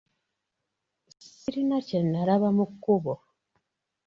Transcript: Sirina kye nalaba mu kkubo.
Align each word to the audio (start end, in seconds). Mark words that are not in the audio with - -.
Sirina 1.37 1.77
kye 1.87 1.99
nalaba 2.03 2.49
mu 2.57 2.65
kkubo. 2.71 3.13